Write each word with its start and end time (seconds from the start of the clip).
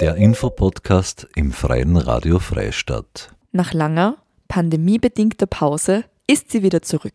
Der 0.00 0.16
Infopodcast 0.16 1.28
im 1.36 1.52
Freien 1.52 1.96
Radio 1.96 2.38
Freistadt. 2.38 3.34
Nach 3.52 3.72
langer, 3.72 4.16
pandemiebedingter 4.48 5.46
Pause 5.46 6.04
ist 6.26 6.50
sie 6.50 6.62
wieder 6.62 6.82
zurück, 6.82 7.12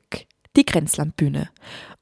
die 0.55 0.65
Grenzlandbühne, 0.65 1.49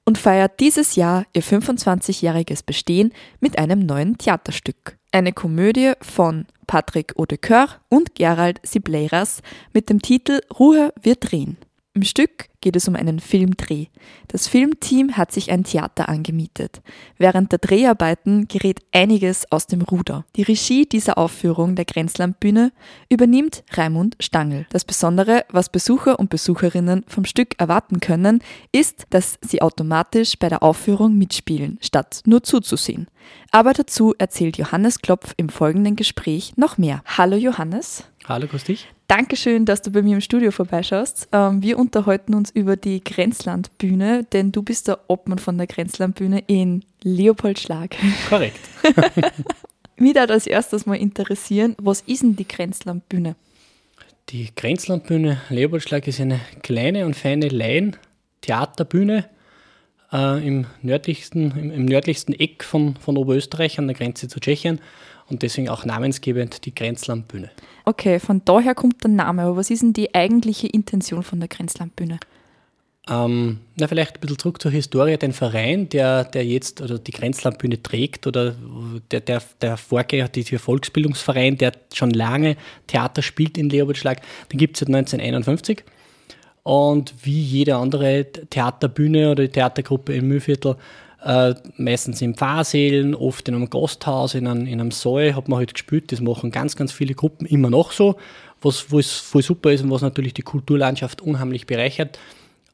und 0.06 0.18
feiert 0.18 0.60
dieses 0.60 0.96
Jahr 0.96 1.26
ihr 1.34 1.42
25-jähriges 1.42 2.64
Bestehen 2.66 3.14
mit 3.40 3.58
einem 3.58 3.80
neuen 3.80 4.18
Theaterstück. 4.18 4.98
Eine 5.12 5.34
Komödie 5.34 5.94
von 6.02 6.46
Patrick 6.68 7.18
Audecoeur 7.18 7.70
und 7.90 8.14
Gerald 8.16 8.60
Sibleiras 8.64 9.42
mit 9.74 9.90
dem 9.90 10.02
Titel 10.02 10.42
Ruhe, 10.60 10.94
wir 11.02 11.16
drehen. 11.16 11.58
Im 11.96 12.04
Stück 12.04 12.50
geht 12.60 12.76
es 12.76 12.90
um 12.90 12.96
einen 12.98 13.22
Filmdreh. 13.22 13.86
Das 14.28 14.50
Filmteam 14.50 15.16
hat 15.16 15.32
sich 15.32 15.50
ein 15.50 15.64
Theater 15.64 16.10
angemietet. 16.10 16.82
Während 17.18 17.54
der 17.54 17.60
Dreharbeiten 17.60 18.50
gerät 18.50 18.82
einiges 18.92 19.50
aus 19.50 19.66
dem 19.68 19.82
Ruder. 19.82 20.26
Die 20.36 20.42
Regie 20.42 20.86
dieser 20.86 21.18
Aufführung 21.18 21.76
der 21.76 21.86
Grenzlandbühne 21.86 22.74
übernimmt 23.10 23.64
Raimund 23.72 24.18
Stangl. 24.20 24.66
Das 24.72 24.84
Besondere, 24.84 25.46
was 25.48 25.70
Besucher 25.70 26.20
und 26.20 26.30
Besucherinnen 26.30 27.06
vom 27.08 27.24
Stück 27.24 27.58
erwarten 27.62 28.02
können, 28.02 28.40
ist, 28.74 29.06
dass 29.12 29.38
sie 29.40 29.62
automatisch 29.62 30.38
bei 30.38 30.50
der 30.50 30.64
Aufführung 30.64 31.18
mitspielen, 31.18 31.80
statt 31.82 32.24
nur 32.26 32.44
zuzusehen. 32.44 33.08
Aber 33.52 33.72
dazu 33.72 34.14
erzählt 34.18 34.58
Johannes 34.58 35.00
Klopf 35.00 35.34
im 35.38 35.48
folgenden 35.48 35.96
Gespräch 35.96 36.58
noch 36.58 36.78
mehr. 36.78 37.04
Hallo 37.06 37.38
Johannes. 37.38 38.04
Hallo, 38.28 38.48
grüß 38.48 38.64
dich. 38.64 38.88
Dankeschön, 39.08 39.66
dass 39.66 39.84
du 39.84 39.92
bei 39.92 40.02
mir 40.02 40.16
im 40.16 40.22
Studio 40.22 40.50
vorbeischaust. 40.50 41.28
Ähm, 41.32 41.62
wir 41.62 41.78
unterhalten 41.78 42.34
uns 42.34 42.50
über 42.50 42.76
die 42.76 43.04
Grenzlandbühne, 43.04 44.24
denn 44.24 44.52
du 44.52 44.64
bist 44.64 44.88
der 44.88 45.00
Obmann 45.08 45.38
von 45.38 45.60
der 45.60 45.68
Grenzlandbühne 45.68 46.44
in 46.48 46.84
Leopoldschlag. 47.04 47.96
Korrekt. 48.28 48.60
Mich 49.98 50.16
würde 50.16 50.34
als 50.34 50.48
erstes 50.48 50.88
mal 50.88 50.96
interessieren, 50.96 51.76
was 51.78 52.02
ist 52.02 52.24
denn 52.24 52.36
die 52.36 52.48
Grenzlandbühne? 52.48 53.36
Die 54.30 54.50
Grenzlandbühne 54.56 55.40
Leopoldschlag 55.50 56.08
ist 56.08 56.20
eine 56.20 56.40
kleine 56.64 57.06
und 57.06 57.16
feine 57.16 57.48
Laien-Theaterbühne 57.48 59.30
äh, 60.12 60.48
im, 60.48 60.66
nördlichsten, 60.82 61.52
im, 61.52 61.72
im, 61.72 61.86
nördlichsten 61.86 62.34
Eck 62.34 62.64
von, 62.64 62.96
von 62.96 63.18
Oberösterreich 63.18 63.78
an 63.78 63.86
der 63.88 63.96
Grenze 63.96 64.28
zu 64.28 64.40
Tschechien 64.40 64.82
und 65.30 65.42
deswegen 65.42 65.70
auch 65.70 65.86
namensgebend 65.86 66.66
die 66.66 66.76
Grenzlandbühne. 66.76 67.50
Okay, 67.86 68.20
von 68.20 68.42
daher 68.46 68.76
kommt 68.76 69.04
der 69.04 69.12
Name, 69.12 69.44
aber 69.44 69.58
was 69.58 69.70
ist 69.70 69.82
denn 69.82 69.94
die 69.94 70.14
eigentliche 70.14 70.68
Intention 70.68 71.24
von 71.24 71.40
der 71.40 71.50
Grenzlandbühne? 71.50 72.20
Ähm, 73.08 73.60
na, 73.76 73.88
vielleicht 73.88 74.16
ein 74.16 74.20
bisschen 74.22 74.40
zurück 74.40 74.62
zur 74.62 74.72
Historie. 74.72 75.18
Den 75.18 75.34
Verein, 75.34 75.90
der, 75.90 76.24
der 76.24 76.44
jetzt 76.44 76.82
oder 76.82 76.98
die 76.98 77.12
Grenzlandbühne 77.12 77.84
trägt, 77.84 78.26
oder 78.26 78.56
der, 79.12 79.20
der, 79.20 79.44
der 79.62 79.78
Vorgänger, 79.78 80.28
dieser 80.28 80.58
Volksbildungsverein, 80.58 81.58
der 81.58 81.74
schon 81.94 82.10
lange 82.10 82.58
Theater 82.88 83.22
spielt 83.22 83.58
in 83.58 83.70
Leopoldschlag, 83.70 84.22
den 84.52 84.58
gibt 84.58 84.76
es 84.76 84.80
seit 84.80 84.90
1951. 84.90 85.84
Und 86.64 87.14
wie 87.22 87.40
jede 87.40 87.76
andere 87.76 88.26
Theaterbühne 88.50 89.30
oder 89.30 89.52
Theatergruppe 89.52 90.16
im 90.16 90.28
Mühlviertel 90.28 90.78
äh, 91.26 91.56
meistens 91.78 92.22
in 92.22 92.36
Pfarrsälen, 92.36 93.16
oft 93.16 93.48
in 93.50 93.56
einem 93.56 93.70
Gasthaus, 93.70 94.36
in 94.36 94.46
einem, 94.46 94.68
in 94.68 94.80
einem 94.80 94.92
Saal 94.92 95.36
hat 95.36 95.50
man 95.50 95.58
halt 95.58 95.74
gespielt. 95.74 96.12
Das 96.12 96.22
machen 96.22 96.52
ganz, 96.52 96.76
ganz 96.76 96.92
viele 96.92 97.16
Gruppen 97.16 97.48
immer 97.48 97.72
noch 97.72 97.92
so, 97.92 98.16
was, 98.62 98.80
voll 98.80 99.42
super 99.42 99.72
ist 99.72 99.82
und 99.82 99.90
was 99.90 100.04
natürlich 100.04 100.36
die 100.36 100.44
Kulturlandschaft 100.44 101.22
unheimlich 101.22 101.66
bereichert. 101.66 102.20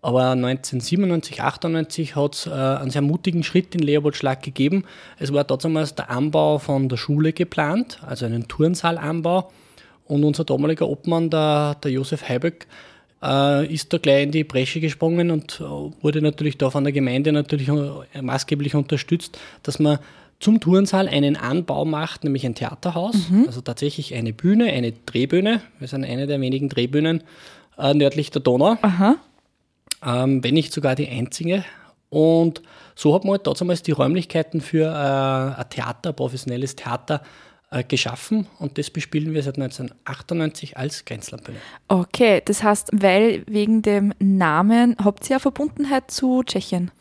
Aber 0.01 0.31
1997, 0.31 1.41
98 1.41 2.15
hat 2.15 2.35
es 2.35 2.47
äh, 2.47 2.51
einen 2.51 2.91
sehr 2.91 3.03
mutigen 3.03 3.43
Schritt 3.43 3.73
in 3.73 3.81
Leopoldschlag 3.81 4.41
gegeben. 4.41 4.83
Es 5.17 5.31
war 5.31 5.43
damals 5.45 5.95
der 5.95 6.09
Anbau 6.09 6.57
von 6.57 6.89
der 6.89 6.97
Schule 6.97 7.33
geplant, 7.33 7.99
also 8.05 8.25
einen 8.25 8.47
Turnsaalanbau. 8.47 9.49
Und 10.05 10.25
unser 10.25 10.43
damaliger 10.43 10.89
Obmann, 10.89 11.29
der, 11.29 11.75
der 11.75 11.91
Josef 11.91 12.27
Heiböck, 12.27 12.67
ist 13.21 13.93
da 13.93 13.97
gleich 13.99 14.23
in 14.23 14.31
die 14.31 14.43
Bresche 14.43 14.79
gesprungen 14.79 15.29
und 15.29 15.61
äh, 15.61 15.63
wurde 15.63 16.21
natürlich 16.21 16.57
da 16.57 16.71
von 16.71 16.83
der 16.83 16.93
Gemeinde 16.93 17.31
natürlich 17.31 17.67
äh, 17.69 18.21
maßgeblich 18.21 18.73
unterstützt, 18.73 19.37
dass 19.61 19.77
man 19.77 19.99
zum 20.39 20.59
Turnsaal 20.59 21.07
einen 21.07 21.37
Anbau 21.37 21.85
macht, 21.85 22.23
nämlich 22.23 22.45
ein 22.47 22.55
Theaterhaus, 22.55 23.29
mhm. 23.29 23.45
also 23.45 23.61
tatsächlich 23.61 24.15
eine 24.15 24.33
Bühne, 24.33 24.71
eine 24.71 24.91
Drehbühne. 24.91 25.61
Wir 25.77 25.87
sind 25.87 26.03
eine 26.03 26.25
der 26.25 26.41
wenigen 26.41 26.67
Drehbühnen 26.67 27.23
äh, 27.77 27.93
nördlich 27.93 28.31
der 28.31 28.41
Donau, 28.41 28.77
ähm, 30.03 30.43
wenn 30.43 30.53
nicht 30.55 30.73
sogar 30.73 30.95
die 30.95 31.07
einzige. 31.07 31.63
Und 32.09 32.63
so 32.95 33.13
hat 33.13 33.23
man 33.23 33.33
halt 33.33 33.61
damals 33.61 33.83
die 33.83 33.91
Räumlichkeiten 33.91 34.61
für 34.61 34.85
äh, 34.85 35.59
ein 35.61 35.69
Theater, 35.69 36.09
ein 36.09 36.15
professionelles 36.15 36.75
Theater 36.75 37.21
äh, 37.23 37.50
geschaffen 37.87 38.47
und 38.59 38.77
das 38.77 38.89
bespielen 38.89 39.33
wir 39.33 39.43
seit 39.43 39.55
1998 39.55 40.75
als 40.75 41.05
Grenzlandbühne. 41.05 41.57
Okay, 41.87 42.41
das 42.43 42.63
heißt, 42.63 42.89
weil 42.91 43.43
wegen 43.47 43.81
dem 43.81 44.13
Namen 44.19 44.97
habt 45.01 45.29
ihr 45.29 45.35
ja 45.35 45.39
Verbundenheit 45.39 46.11
zu 46.11 46.43
Tschechien? 46.43 46.91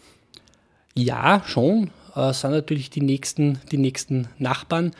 Ja, 0.95 1.43
schon. 1.45 1.91
Äh, 2.15 2.33
sind 2.33 2.53
natürlich 2.53 2.91
die 2.91 3.01
nächsten, 3.01 3.61
die 3.73 3.79
nächsten 3.79 4.29
Nachbarn. 4.39 4.93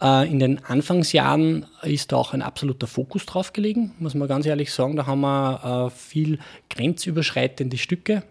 Äh, 0.00 0.30
in 0.30 0.38
den 0.38 0.64
Anfangsjahren 0.64 1.66
ist 1.82 2.12
da 2.12 2.16
auch 2.16 2.34
ein 2.34 2.42
absoluter 2.42 2.86
Fokus 2.86 3.24
drauf 3.24 3.52
gelegen, 3.52 3.92
muss 3.98 4.14
man 4.14 4.28
ganz 4.28 4.44
ehrlich 4.46 4.72
sagen. 4.72 4.96
Da 4.96 5.06
haben 5.06 5.20
wir 5.20 5.88
äh, 5.88 5.96
viel 5.96 6.38
grenzüberschreitende 6.68 7.78
Stücke 7.78 8.22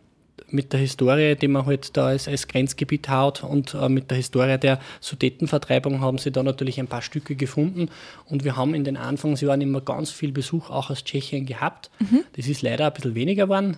mit 0.56 0.74
der 0.74 0.80
Historie, 0.80 1.36
die 1.36 1.48
man 1.48 1.66
halt 1.66 1.96
da 1.96 2.08
als, 2.08 2.28
als 2.28 2.48
Grenzgebiet 2.48 3.10
hat 3.10 3.44
und 3.44 3.74
äh, 3.74 3.90
mit 3.90 4.10
der 4.10 4.18
Historie 4.18 4.58
der 4.58 4.80
Sudetenvertreibung 5.02 6.02
haben 6.02 6.18
sie 6.18 6.32
da 6.32 6.42
natürlich 6.42 6.80
ein 6.80 6.88
paar 6.88 7.02
Stücke 7.02 7.36
gefunden 7.36 7.90
und 8.26 8.44
wir 8.44 8.56
haben 8.56 8.74
in 8.74 8.84
den 8.84 8.98
Anfangsjahren 8.98 9.62
immer 9.62 9.82
ganz 9.82 10.12
viel 10.12 10.32
Besuch 10.32 10.70
auch 10.70 10.90
aus 10.90 11.04
Tschechien 11.04 11.46
gehabt. 11.46 11.92
Mhm. 12.00 12.24
Das 12.36 12.48
ist 12.48 12.62
leider 12.62 12.88
ein 12.88 12.94
bisschen 12.94 13.16
weniger 13.16 13.46
geworden 13.46 13.78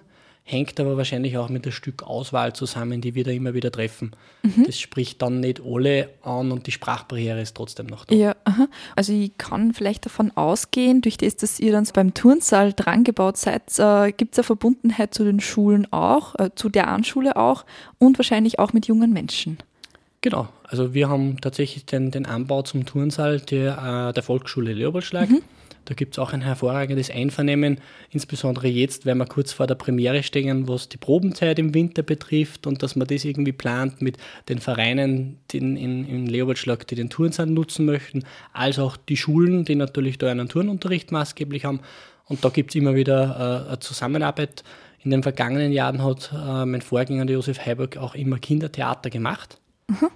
hängt 0.50 0.80
aber 0.80 0.96
wahrscheinlich 0.96 1.38
auch 1.38 1.50
mit 1.50 1.66
der 1.66 1.72
Stückauswahl 1.72 2.54
zusammen, 2.54 3.02
die 3.02 3.16
wir 3.16 3.26
da 3.26 3.32
immer 3.32 3.54
wieder 3.54 3.70
treffen. 3.70 4.12
Mhm. 4.44 4.64
Das 4.66 4.80
spricht 4.80 5.22
dann 5.22 5.42
nicht 5.42 5.62
alle 5.62 6.10
an 6.24 6.54
und 6.54 6.68
die 6.68 6.72
Sprachbarriere 6.72 7.42
ist 7.42 7.56
trotzdem 7.56 7.88
noch 7.88 8.06
da. 8.06 8.16
Ja, 8.16 8.34
aha. 8.46 8.70
also 8.96 9.12
ich 9.12 9.38
kann 9.38 9.74
vielleicht 9.74 10.06
davon 10.06 10.32
ausgehen, 10.36 11.02
durch 11.02 11.18
das, 11.18 11.36
dass 11.36 11.60
ihr 11.60 11.74
dann 11.74 11.86
beim 11.94 12.14
Turnsaal 12.14 12.72
drangebaut 12.72 13.36
seid, 13.36 13.78
äh, 13.78 14.14
gibt 14.14 14.36
es 14.36 14.40
eine 14.40 14.46
Verbundenheit 14.46 15.14
zu 15.14 15.26
den 15.26 15.42
Schulen 15.42 15.92
auch, 15.92 16.36
äh, 16.40 16.50
zu 16.56 16.70
der 16.70 16.88
Anschule 16.88 17.36
auch 17.36 17.66
und 18.00 18.18
wahrscheinlich 18.18 18.58
auch 18.58 18.72
mit 18.72 18.88
jungen 18.88 19.12
Menschen. 19.12 19.58
Genau, 20.22 20.48
also 20.64 20.94
wir 20.94 21.10
haben 21.10 21.42
tatsächlich 21.42 21.86
den, 21.86 22.10
den 22.10 22.26
Anbau 22.26 22.62
zum 22.62 22.86
Turnsaal 22.86 23.42
der, 23.42 24.10
äh, 24.10 24.14
der 24.14 24.24
Volksschule 24.24 24.72
Leopoldschlag. 24.72 25.30
Mhm. 25.30 25.42
Da 25.88 25.94
gibt 25.94 26.16
es 26.16 26.20
auch 26.20 26.34
ein 26.34 26.42
hervorragendes 26.42 27.10
Einvernehmen, 27.10 27.80
insbesondere 28.10 28.68
jetzt, 28.68 29.06
weil 29.06 29.16
wir 29.16 29.26
kurz 29.26 29.54
vor 29.54 29.68
der 29.68 29.76
Premiere 29.76 30.22
stehen, 30.22 30.68
was 30.68 30.90
die 30.90 30.98
Probenzeit 30.98 31.58
im 31.60 31.74
Winter 31.74 32.04
betrifft 32.04 32.68
und 32.68 32.84
dass 32.84 32.98
man 32.98 33.08
das 33.08 33.24
irgendwie 33.24 33.54
plant 33.54 34.02
mit 34.02 34.18
den 34.50 34.60
Vereinen 34.60 35.38
die 35.52 35.60
in, 35.60 35.78
in 35.78 36.26
Leopoldschlag, 36.26 36.86
die 36.88 36.96
den 36.96 37.10
Turnsaal 37.10 37.46
nutzen 37.46 37.86
möchten, 37.86 38.26
als 38.52 38.80
auch 38.80 38.98
die 38.98 39.16
Schulen, 39.16 39.64
die 39.64 39.76
natürlich 39.76 40.18
da 40.18 40.30
einen 40.30 40.50
Turnunterricht 40.50 41.14
maßgeblich 41.14 41.64
haben. 41.64 41.80
Und 42.26 42.44
da 42.44 42.50
gibt 42.50 42.72
es 42.72 42.76
immer 42.76 42.94
wieder 42.94 43.64
äh, 43.66 43.70
eine 43.70 43.80
Zusammenarbeit. 43.80 44.66
In 45.06 45.12
den 45.12 45.24
vergangenen 45.24 45.72
Jahren 45.72 46.04
hat 46.04 46.34
äh, 46.34 46.66
mein 46.66 46.82
Vorgänger 46.82 47.24
Josef 47.32 47.66
Heiberg 47.66 47.96
auch 47.96 48.14
immer 48.14 48.40
Kindertheater 48.40 49.10
gemacht. 49.10 49.58
Mhm. 49.88 50.10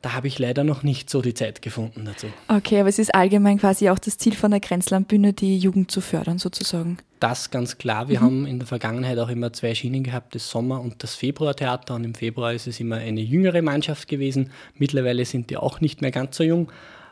Da 0.00 0.12
habe 0.12 0.28
ich 0.28 0.38
leider 0.38 0.62
noch 0.62 0.84
nicht 0.84 1.10
so 1.10 1.22
die 1.22 1.34
Zeit 1.34 1.60
gefunden 1.60 2.04
dazu. 2.04 2.28
Okay, 2.46 2.78
aber 2.78 2.88
es 2.88 3.00
ist 3.00 3.12
allgemein 3.14 3.58
quasi 3.58 3.90
auch 3.90 3.98
das 3.98 4.16
Ziel 4.16 4.34
von 4.34 4.52
der 4.52 4.60
Grenzlandbühne, 4.60 5.32
die 5.32 5.58
Jugend 5.58 5.90
zu 5.90 6.00
fördern, 6.00 6.38
sozusagen. 6.38 6.98
Das 7.18 7.50
ganz 7.50 7.78
klar. 7.78 8.08
Wir 8.08 8.20
mhm. 8.20 8.24
haben 8.24 8.46
in 8.46 8.58
der 8.60 8.68
Vergangenheit 8.68 9.18
auch 9.18 9.28
immer 9.28 9.52
zwei 9.52 9.74
Schienen 9.74 10.04
gehabt, 10.04 10.36
das 10.36 10.48
Sommer- 10.48 10.80
und 10.80 11.02
das 11.02 11.16
Februartheater. 11.16 11.96
Und 11.96 12.04
im 12.04 12.14
Februar 12.14 12.52
ist 12.52 12.68
es 12.68 12.78
immer 12.78 12.96
eine 12.96 13.20
jüngere 13.20 13.60
Mannschaft 13.60 14.06
gewesen. 14.06 14.50
Mittlerweile 14.76 15.24
sind 15.24 15.50
die 15.50 15.56
auch 15.56 15.80
nicht 15.80 16.00
mehr 16.00 16.12
ganz 16.12 16.36
so 16.36 16.44
jung. 16.44 16.70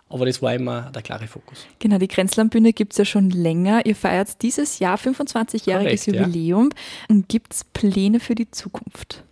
Aber 0.08 0.26
das 0.26 0.40
war 0.40 0.54
immer 0.54 0.92
der 0.94 1.02
klare 1.02 1.26
Fokus. 1.26 1.66
Genau, 1.80 1.98
die 1.98 2.06
Grenzlandbühne 2.06 2.72
gibt 2.72 2.92
es 2.92 2.98
ja 2.98 3.04
schon 3.04 3.30
länger. 3.30 3.84
Ihr 3.84 3.96
feiert 3.96 4.40
dieses 4.42 4.78
Jahr 4.78 4.96
25-jähriges 4.96 6.06
Jubiläum. 6.06 6.70
Ja. 7.10 7.16
Gibt 7.26 7.52
es 7.54 7.64
Pläne 7.64 8.20
für 8.20 8.36
die 8.36 8.48
Zukunft? 8.48 9.24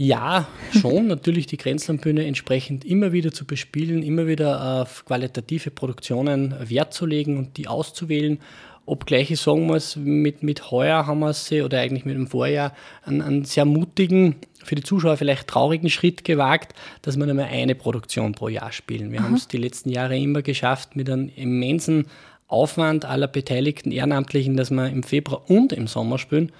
Ja, 0.00 0.46
schon. 0.80 1.06
Natürlich 1.08 1.46
die 1.46 1.56
Grenzlandbühne 1.56 2.24
entsprechend 2.24 2.84
immer 2.84 3.12
wieder 3.12 3.32
zu 3.32 3.44
bespielen, 3.44 4.04
immer 4.04 4.28
wieder 4.28 4.80
auf 4.80 5.04
qualitative 5.04 5.72
Produktionen 5.72 6.54
Wert 6.70 6.94
zu 6.94 7.04
legen 7.04 7.36
und 7.36 7.56
die 7.56 7.66
auszuwählen. 7.66 8.38
Obgleich 8.86 9.30
ich 9.32 9.40
sagen 9.40 9.66
muss, 9.66 9.96
mit, 9.96 10.44
mit 10.44 10.70
heuer 10.70 11.06
haben 11.06 11.18
wir 11.18 11.34
sie, 11.34 11.62
oder 11.62 11.80
eigentlich 11.80 12.04
mit 12.04 12.14
dem 12.14 12.28
Vorjahr, 12.28 12.74
einen, 13.04 13.20
einen 13.20 13.44
sehr 13.44 13.64
mutigen, 13.64 14.36
für 14.62 14.76
die 14.76 14.82
Zuschauer 14.82 15.16
vielleicht 15.16 15.48
traurigen 15.48 15.90
Schritt 15.90 16.24
gewagt, 16.24 16.74
dass 17.02 17.18
wir 17.18 17.26
nur 17.26 17.34
mehr 17.34 17.48
eine 17.48 17.74
Produktion 17.74 18.32
pro 18.32 18.48
Jahr 18.48 18.72
spielen. 18.72 19.12
Wir 19.12 19.22
haben 19.22 19.34
es 19.34 19.48
die 19.48 19.56
letzten 19.56 19.90
Jahre 19.90 20.16
immer 20.16 20.42
geschafft, 20.42 20.94
mit 20.94 21.10
einem 21.10 21.30
immensen 21.34 22.06
Aufwand 22.46 23.04
aller 23.04 23.28
beteiligten 23.28 23.90
Ehrenamtlichen, 23.90 24.56
dass 24.56 24.70
wir 24.70 24.88
im 24.88 25.02
Februar 25.02 25.50
und 25.50 25.72
im 25.72 25.86
Sommer 25.86 26.18
spielen. 26.18 26.52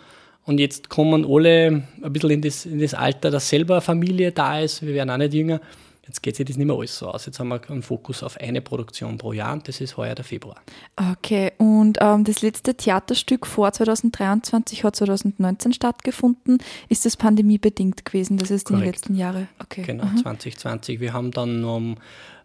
Und 0.48 0.58
jetzt 0.58 0.88
kommen 0.88 1.26
alle 1.28 1.84
ein 2.02 2.12
bisschen 2.12 2.30
in 2.30 2.40
das, 2.40 2.64
in 2.64 2.80
das 2.80 2.94
Alter, 2.94 3.30
dass 3.30 3.50
selber 3.50 3.82
Familie 3.82 4.32
da 4.32 4.60
ist. 4.60 4.80
Wir 4.80 4.94
werden 4.94 5.10
auch 5.10 5.18
nicht 5.18 5.34
jünger. 5.34 5.60
Jetzt 6.06 6.22
geht 6.22 6.36
sich 6.36 6.46
das 6.46 6.56
nicht 6.56 6.66
mehr 6.66 6.74
alles 6.74 6.98
so 6.98 7.08
aus. 7.08 7.26
Jetzt 7.26 7.38
haben 7.38 7.48
wir 7.48 7.60
einen 7.68 7.82
Fokus 7.82 8.22
auf 8.22 8.38
eine 8.38 8.62
Produktion 8.62 9.18
pro 9.18 9.34
Jahr 9.34 9.52
und 9.52 9.68
das 9.68 9.82
ist 9.82 9.98
heuer 9.98 10.14
der 10.14 10.24
Februar. 10.24 10.56
Okay, 10.96 11.52
und 11.58 11.98
ähm, 12.00 12.24
das 12.24 12.40
letzte 12.40 12.74
Theaterstück 12.74 13.46
vor 13.46 13.70
2023 13.70 14.84
hat 14.84 14.96
2019 14.96 15.74
stattgefunden. 15.74 16.62
Ist 16.88 17.04
das 17.04 17.18
pandemiebedingt 17.18 18.06
gewesen? 18.06 18.38
Das 18.38 18.50
ist 18.50 18.70
in 18.70 18.76
den 18.76 18.86
letzten 18.86 19.16
Jahren? 19.16 19.48
Okay. 19.62 19.82
Genau, 19.82 20.06
mhm. 20.06 20.16
2020. 20.16 20.98
Wir 20.98 21.12
haben 21.12 21.30
dann 21.30 21.62
um, 21.62 21.96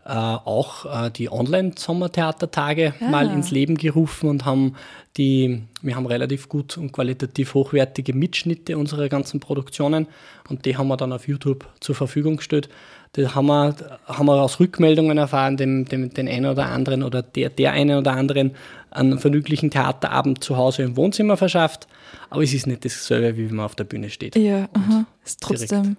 auch 0.05 0.85
äh, 0.85 1.11
die 1.11 1.31
Online-Sommertheatertage 1.31 2.94
ah. 3.00 3.09
mal 3.09 3.31
ins 3.31 3.51
Leben 3.51 3.77
gerufen 3.77 4.29
und 4.29 4.45
haben 4.45 4.75
die, 5.17 5.63
wir 5.81 5.95
haben 5.95 6.05
relativ 6.05 6.50
gut 6.50 6.77
und 6.77 6.91
qualitativ 6.91 7.53
hochwertige 7.53 8.13
Mitschnitte 8.13 8.77
unserer 8.77 9.07
ganzen 9.09 9.39
Produktionen 9.39 10.07
und 10.50 10.65
die 10.65 10.75
haben 10.75 10.88
wir 10.88 10.97
dann 10.97 11.13
auf 11.13 11.27
YouTube 11.27 11.65
zur 11.79 11.95
Verfügung 11.95 12.38
gestellt. 12.38 12.69
Das 13.13 13.35
haben 13.35 13.45
wir, 13.45 13.75
haben 14.05 14.25
wir 14.25 14.41
aus 14.41 14.59
Rückmeldungen 14.59 15.19
erfahren, 15.19 15.55
dem, 15.55 15.85
dem, 15.85 16.11
den 16.11 16.27
einen 16.27 16.47
oder 16.47 16.65
anderen 16.65 17.03
oder 17.03 17.21
der, 17.21 17.51
der 17.51 17.71
einen 17.71 18.00
oder 18.00 18.13
anderen 18.13 18.55
einen 18.89 19.19
vergnüglichen 19.19 19.69
Theaterabend 19.69 20.44
zu 20.44 20.57
Hause 20.57 20.81
im 20.81 20.97
Wohnzimmer 20.97 21.38
verschafft. 21.38 21.88
Aber 22.31 22.41
es 22.41 22.53
ist 22.53 22.65
nicht 22.65 22.83
dasselbe, 22.83 23.38
wie 23.38 23.50
wenn 23.50 23.57
man 23.57 23.67
auf 23.67 23.75
der 23.75 23.83
Bühne 23.83 24.09
steht. 24.09 24.35
Ja, 24.35 24.67
aha. 24.73 25.05
Ist 25.23 25.41
trotzdem, 25.41 25.97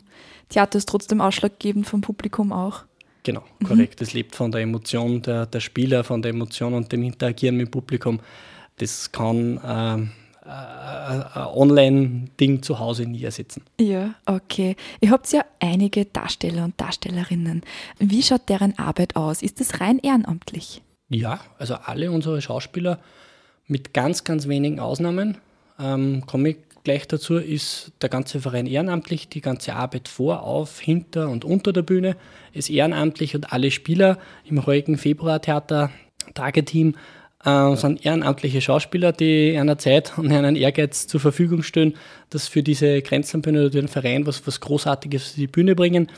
Theater 0.49 0.77
ist 0.79 0.89
trotzdem 0.89 1.21
ausschlaggebend 1.21 1.87
vom 1.87 2.01
Publikum 2.01 2.53
auch. 2.53 2.83
Genau, 3.25 3.43
korrekt. 3.67 4.01
Es 4.03 4.13
mhm. 4.13 4.19
lebt 4.19 4.37
von 4.37 4.53
der 4.53 4.61
Emotion 4.61 5.23
der, 5.23 5.47
der 5.47 5.61
Spieler, 5.61 6.05
von 6.05 6.23
der 6.23 6.31
Emotion 6.31 6.75
und 6.75 6.93
dem 6.93 7.03
Interagieren 7.03 7.57
mit 7.57 7.69
dem 7.69 7.71
Publikum. 7.71 8.21
Das 8.77 9.11
kann 9.11 9.59
ähm, 9.67 10.11
ein 10.47 11.47
Online-Ding 11.55 12.63
zu 12.63 12.79
Hause 12.79 13.07
nie 13.07 13.25
ersetzen. 13.25 13.63
Ja, 13.81 14.15
okay. 14.27 14.77
Ihr 15.01 15.11
habt 15.11 15.33
ja 15.33 15.43
einige 15.59 16.05
Darsteller 16.05 16.65
und 16.65 16.79
Darstellerinnen. 16.79 17.63
Wie 17.99 18.23
schaut 18.23 18.49
deren 18.51 18.79
Arbeit 18.79 19.17
aus? 19.17 19.43
Ist 19.43 19.59
das 19.61 19.81
rein 19.81 19.99
ehrenamtlich? 20.01 20.83
Ja, 21.09 21.41
also 21.59 21.75
alle 21.75 22.11
unsere 22.11 22.43
Schauspieler 22.43 22.99
mit 23.67 23.95
ganz, 23.95 24.25
ganz 24.25 24.47
wenigen 24.49 24.81
Ausnahmen, 24.81 25.39
ähm, 25.79 26.25
komme 26.27 26.51
ich 26.51 26.57
gleich 26.85 27.09
dazu, 27.09 27.37
ist 27.37 27.93
der 28.03 28.11
ganze 28.11 28.41
Verein 28.41 28.67
ehrenamtlich. 28.67 29.29
Die 29.29 29.41
ganze 29.41 29.75
Arbeit 29.75 30.07
vor, 30.07 30.43
auf, 30.43 30.79
hinter 30.81 31.31
und 31.31 31.45
unter 31.45 31.73
der 31.73 31.83
Bühne 31.83 32.17
ist 32.53 32.71
ehrenamtlich 32.71 33.35
und 33.35 33.53
alle 33.53 33.71
Spieler 33.71 34.19
im 34.45 34.65
heutigen 34.65 34.99
Februar-Theater-Tageteam 34.99 36.95
äh, 37.45 37.77
sind 37.77 38.05
ehrenamtliche 38.05 38.61
Schauspieler, 38.61 39.13
die 39.13 39.57
einer 39.59 39.79
Zeit 39.79 40.17
und 40.19 40.31
einen 40.31 40.57
Ehrgeiz 40.57 41.07
zur 41.07 41.21
Verfügung 41.21 41.63
stellen, 41.63 41.95
dass 42.31 42.49
für 42.49 42.63
diese 42.63 43.01
Grenzlandbühne 43.03 43.61
oder 43.61 43.71
den 43.71 43.89
Verein 43.89 44.27
was, 44.27 44.47
was 44.47 44.61
Großartiges 44.61 45.31
auf 45.31 45.35
die 45.37 45.47
Bühne 45.47 45.75
bringen. 45.75 46.09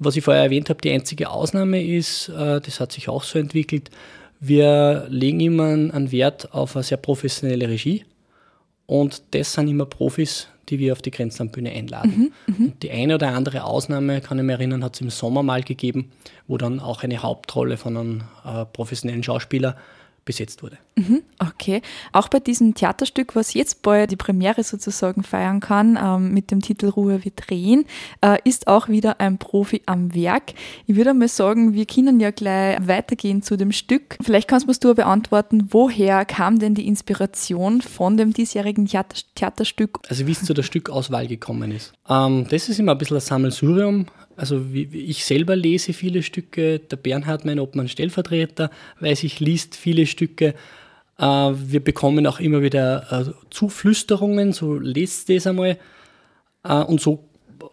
Was 0.00 0.14
ich 0.14 0.22
vorher 0.22 0.44
erwähnt 0.44 0.70
habe, 0.70 0.80
die 0.80 0.92
einzige 0.92 1.28
Ausnahme 1.28 1.84
ist, 1.84 2.28
äh, 2.28 2.60
das 2.60 2.78
hat 2.78 2.92
sich 2.92 3.08
auch 3.08 3.24
so 3.24 3.38
entwickelt, 3.38 3.90
wir 4.40 5.06
legen 5.08 5.40
immer 5.40 5.64
einen 5.64 6.12
Wert 6.12 6.54
auf 6.54 6.76
eine 6.76 6.84
sehr 6.84 6.98
professionelle 6.98 7.68
Regie 7.68 8.04
und 8.88 9.22
das 9.32 9.52
sind 9.52 9.68
immer 9.68 9.84
Profis, 9.84 10.48
die 10.70 10.78
wir 10.78 10.92
auf 10.94 11.02
die 11.02 11.10
Grenzlandbühne 11.10 11.70
einladen. 11.70 12.32
Mhm, 12.46 12.54
mhm. 12.54 12.72
die 12.82 12.90
eine 12.90 13.16
oder 13.16 13.28
andere 13.28 13.64
Ausnahme, 13.64 14.22
kann 14.22 14.38
ich 14.38 14.44
mich 14.44 14.54
erinnern, 14.54 14.82
hat 14.82 14.94
es 14.94 15.02
im 15.02 15.10
Sommer 15.10 15.42
mal 15.42 15.62
gegeben, 15.62 16.10
wo 16.46 16.56
dann 16.56 16.80
auch 16.80 17.02
eine 17.02 17.22
Hauptrolle 17.22 17.76
von 17.76 17.96
einem 17.98 18.22
äh, 18.46 18.64
professionellen 18.64 19.22
Schauspieler 19.22 19.76
besetzt 20.28 20.62
wurde. 20.62 20.76
Mhm, 20.96 21.22
okay. 21.38 21.80
Auch 22.12 22.28
bei 22.28 22.38
diesem 22.38 22.74
Theaterstück, 22.74 23.34
was 23.34 23.54
jetzt 23.54 23.80
bald 23.80 24.10
die 24.10 24.16
Premiere 24.16 24.62
sozusagen 24.62 25.22
feiern 25.22 25.60
kann, 25.60 25.98
ähm, 26.00 26.34
mit 26.34 26.50
dem 26.50 26.60
Titel 26.60 26.90
Ruhe 26.90 27.24
wir 27.24 27.32
drehen, 27.34 27.86
äh, 28.20 28.36
ist 28.44 28.66
auch 28.66 28.88
wieder 28.88 29.18
ein 29.20 29.38
Profi 29.38 29.80
am 29.86 30.14
Werk. 30.14 30.52
Ich 30.86 30.96
würde 30.96 31.14
mal 31.14 31.28
sagen, 31.28 31.72
wir 31.72 31.86
können 31.86 32.20
ja 32.20 32.30
gleich 32.30 32.76
weitergehen 32.86 33.40
zu 33.40 33.56
dem 33.56 33.72
Stück. 33.72 34.18
Vielleicht 34.20 34.48
kannst 34.48 34.84
du 34.84 34.94
beantworten, 34.94 35.68
woher 35.70 36.26
kam 36.26 36.58
denn 36.58 36.74
die 36.74 36.86
Inspiration 36.86 37.80
von 37.80 38.18
dem 38.18 38.34
diesjährigen 38.34 38.84
Theater 38.84 39.16
Theaterstück? 39.34 40.00
Also 40.08 40.26
wie 40.26 40.32
es 40.32 40.44
zu 40.44 40.52
der 40.52 40.62
Stückauswahl 40.62 41.26
gekommen 41.26 41.72
ist. 41.72 41.94
Ähm, 42.06 42.46
das 42.50 42.68
ist 42.68 42.78
immer 42.78 42.92
ein 42.92 42.98
bisschen 42.98 43.16
ein 43.16 43.22
Sammelsurium. 43.22 44.06
Also 44.38 44.72
wie, 44.72 44.84
ich 44.84 45.24
selber 45.24 45.56
lese 45.56 45.92
viele 45.92 46.22
Stücke, 46.22 46.78
der 46.78 46.96
Bernhard, 46.96 47.44
mein 47.44 47.58
Obmann 47.58 47.88
Stellvertreter, 47.88 48.70
weiß 49.00 49.24
ich, 49.24 49.40
liest 49.40 49.74
viele 49.74 50.06
Stücke. 50.06 50.54
Äh, 51.18 51.24
wir 51.24 51.82
bekommen 51.82 52.24
auch 52.24 52.38
immer 52.38 52.62
wieder 52.62 53.06
äh, 53.10 53.32
Zuflüsterungen, 53.50 54.52
so 54.52 54.76
lest 54.76 55.28
das 55.28 55.48
einmal. 55.48 55.76
Äh, 56.62 56.82
und 56.84 57.00
so 57.00 57.28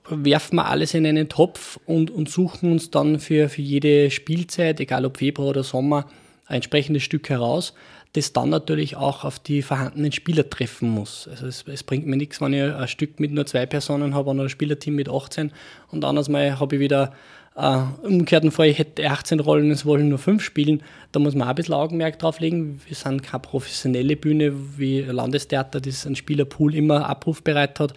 werfen 0.09 0.55
wir 0.55 0.65
alles 0.65 0.95
in 0.95 1.05
einen 1.05 1.29
Topf 1.29 1.79
und, 1.85 2.09
und 2.09 2.29
suchen 2.29 2.71
uns 2.71 2.89
dann 2.89 3.19
für, 3.19 3.47
für 3.47 3.61
jede 3.61 4.09
Spielzeit, 4.09 4.79
egal 4.79 5.05
ob 5.05 5.17
Februar 5.17 5.49
oder 5.49 5.63
Sommer, 5.63 6.07
ein 6.47 6.55
entsprechendes 6.55 7.03
Stück 7.03 7.29
heraus 7.29 7.75
das 8.15 8.33
dann 8.33 8.49
natürlich 8.49 8.95
auch 8.95 9.23
auf 9.23 9.39
die 9.39 9.61
vorhandenen 9.61 10.11
Spieler 10.11 10.49
treffen 10.49 10.89
muss. 10.89 11.27
Also 11.27 11.47
es, 11.47 11.65
es 11.67 11.83
bringt 11.83 12.07
mir 12.07 12.15
nichts, 12.15 12.39
wenn 12.41 12.53
ich 12.53 12.63
ein 12.63 12.87
Stück 12.87 13.19
mit 13.19 13.31
nur 13.31 13.45
zwei 13.45 13.65
Personen 13.65 14.15
habe 14.15 14.29
und 14.29 14.39
ein 14.39 14.49
Spielerteam 14.49 14.95
mit 14.95 15.09
18 15.09 15.51
und 15.91 16.05
anders 16.05 16.29
mal 16.29 16.59
habe 16.59 16.75
ich 16.75 16.81
wieder 16.81 17.13
äh, 17.55 17.81
umgekehrten 18.03 18.51
Fall, 18.51 18.67
ich 18.67 18.79
hätte 18.79 19.09
18 19.09 19.39
Rollen, 19.39 19.71
es 19.71 19.85
wollen 19.85 20.09
nur 20.09 20.17
fünf 20.17 20.43
spielen. 20.43 20.83
Da 21.11 21.19
muss 21.19 21.35
man 21.35 21.47
auch 21.47 21.51
ein 21.51 21.55
bisschen 21.55 21.73
Augenmerk 21.73 22.19
drauf 22.19 22.39
legen. 22.39 22.81
Wir 22.85 22.95
sind 22.95 23.23
keine 23.23 23.39
professionelle 23.39 24.15
Bühne 24.15 24.53
wie 24.77 25.01
Landestheater, 25.01 25.79
das 25.79 26.05
einen 26.05 26.15
Spielerpool 26.15 26.75
immer 26.75 27.09
abrufbereit 27.09 27.79
hat. 27.79 27.93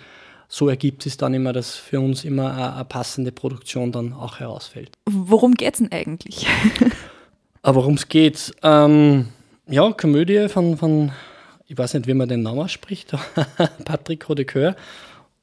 So 0.49 0.69
ergibt 0.69 1.05
es 1.07 1.17
dann 1.17 1.35
immer, 1.35 1.53
dass 1.53 1.75
für 1.75 2.01
uns 2.01 2.25
immer 2.25 2.53
eine, 2.53 2.75
eine 2.77 2.85
passende 2.85 3.33
Produktion 3.33 3.93
dann 3.93 4.13
auch 4.13 4.41
herausfällt. 4.41 4.93
Worum 5.07 5.55
geht 5.55 5.75
es 5.75 5.79
denn 5.81 5.93
eigentlich? 5.93 6.47
worum 7.63 7.95
es 7.95 8.09
geht? 8.09 8.53
Ähm, 8.63 9.29
ja, 9.69 9.93
Komödie 9.93 10.49
von, 10.49 10.77
von, 10.77 11.13
ich 11.67 11.77
weiß 11.77 11.95
nicht, 11.95 12.07
wie 12.07 12.15
man 12.15 12.29
den 12.29 12.43
Namen 12.43 12.69
spricht, 12.69 13.13
Patrick 13.85 14.29
Rodecoeur 14.29 14.77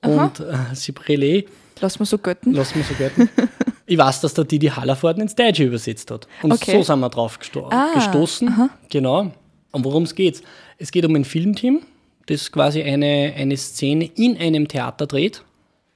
und 0.02 0.40
äh. 0.40 1.44
Lass 1.82 2.00
mal 2.00 2.06
so 2.06 2.18
götten. 2.18 2.54
Lass 2.54 2.74
mal 2.74 2.84
so 2.84 2.94
götten. 2.94 3.30
ich 3.86 3.98
weiß, 3.98 4.22
dass 4.22 4.34
der 4.34 4.46
Didi 4.46 4.68
Hallervorden 4.68 5.22
ins 5.22 5.36
Deutsche 5.36 5.66
übersetzt 5.66 6.10
hat. 6.10 6.28
Und 6.42 6.54
okay. 6.54 6.78
so 6.78 6.84
sind 6.84 7.00
wir 7.00 7.10
drauf 7.10 7.38
gesto 7.38 7.68
ah, 7.70 7.92
gestoßen. 7.96 8.48
Aha. 8.48 8.70
Genau. 8.90 9.32
Und 9.72 9.84
worum 9.84 10.04
es 10.04 10.16
geht? 10.16 10.42
Es 10.78 10.92
geht 10.92 11.06
um 11.06 11.16
ein 11.16 11.26
Filmteam, 11.26 11.82
das 12.28 12.52
quasi 12.52 12.82
eine, 12.82 13.34
eine 13.36 13.58
Szene 13.58 14.10
in 14.16 14.38
einem 14.38 14.68
Theater 14.68 15.06
dreht. 15.06 15.44